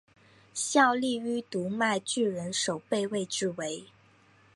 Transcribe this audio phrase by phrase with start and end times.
[0.51, 3.83] 效力于读卖巨人守备位置为。